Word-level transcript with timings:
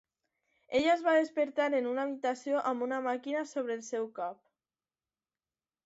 Ella 0.79 0.93
es 0.93 1.03
va 1.07 1.13
despertar 1.17 1.67
en 1.81 1.91
una 1.91 2.05
habitació 2.07 2.65
amb 2.73 2.87
una 2.89 3.01
màquina 3.11 3.47
sobre 3.53 3.79
el 3.81 3.87
seu 3.93 4.13
cap. 4.21 4.45